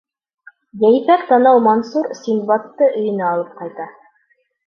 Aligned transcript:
Йәйпәк 0.85 1.25
танау 1.31 1.59
Мансур 1.65 2.09
Синдбадты 2.21 2.89
өйөнә 3.01 3.27
алып 3.35 3.55
ҡайта. 3.61 3.87